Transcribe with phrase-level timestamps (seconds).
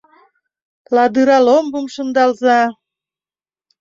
[0.95, 2.59] Ладыра ломбым шындалза.